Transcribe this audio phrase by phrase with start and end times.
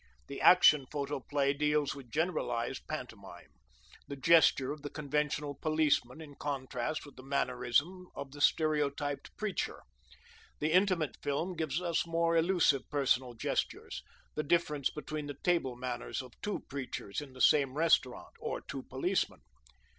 [0.25, 3.51] The Action Photoplay deals with generalized pantomime:
[4.07, 9.83] the gesture of the conventional policeman in contrast with the mannerism of the stereotyped preacher.
[10.57, 14.01] The Intimate Film gives us more elusive personal gestures:
[14.33, 18.81] the difference between the table manners of two preachers in the same restaurant, or two
[18.81, 19.41] policemen.